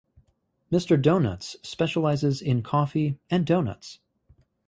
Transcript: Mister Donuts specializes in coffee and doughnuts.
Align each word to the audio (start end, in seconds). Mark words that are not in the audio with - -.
Mister 0.71 0.97
Donuts 0.97 1.57
specializes 1.61 2.41
in 2.41 2.63
coffee 2.63 3.19
and 3.29 3.45
doughnuts. 3.45 3.99